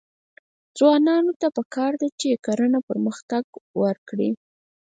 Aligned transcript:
ځوانانو 0.77 1.31
ته 1.41 1.47
پکار 1.57 1.91
ده 2.01 2.07
چې، 2.19 2.41
کرنه 2.45 2.79
پرمختګ 2.89 3.43
ورکړي. 3.81 4.31